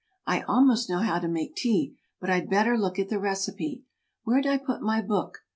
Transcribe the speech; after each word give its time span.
"I 0.25 0.41
almost 0.41 0.89
know 0.89 0.97
how 0.97 1.19
to 1.19 1.27
make 1.27 1.55
tea, 1.55 1.95
but 2.19 2.31
I'd 2.31 2.49
better 2.49 2.75
look 2.75 2.97
at 2.97 3.09
the 3.09 3.19
recipe. 3.19 3.83
Where'd 4.23 4.47
I 4.47 4.57
put 4.57 4.81
my 4.81 4.99
book? 4.99 5.43